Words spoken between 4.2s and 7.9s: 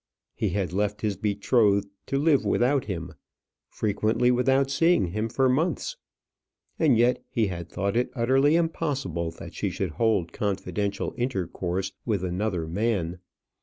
without seeing him for months, and yet he had